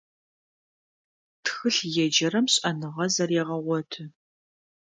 Тхылъ 1.43 1.87
еджэрэм 2.03 2.45
шӀэныгъэ 2.53 3.05
зэрегъэгъоты. 3.13 4.03